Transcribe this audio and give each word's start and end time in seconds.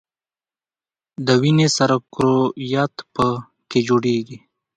د 1.25 1.27
وینې 1.41 1.67
سره 1.77 1.95
کرویات 2.13 2.93
په... 3.13 3.25
کې 3.69 3.79
جوړیږي. 3.87 4.37